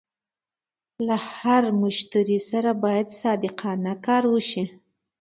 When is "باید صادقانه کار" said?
2.83-4.23